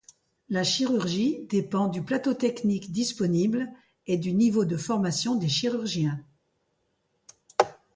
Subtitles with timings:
[0.49, 3.71] La chirurgie dépend du plateau technique disponible
[4.07, 6.19] et du niveau de formation des chirurgiens.